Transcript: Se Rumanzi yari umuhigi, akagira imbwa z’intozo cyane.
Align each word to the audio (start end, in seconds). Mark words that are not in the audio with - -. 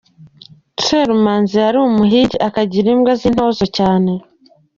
Se 0.83 0.97
Rumanzi 1.09 1.53
yari 1.63 1.77
umuhigi, 1.87 2.37
akagira 2.47 2.87
imbwa 2.95 3.11
z’intozo 3.19 3.63
cyane. 3.77 4.11